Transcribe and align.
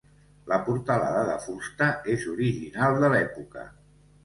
La 0.51 0.57
portalada 0.69 1.19
de 1.27 1.35
fusta 1.43 1.91
és 2.15 2.27
original 2.33 3.01
de 3.07 3.13
l'època. 3.17 3.71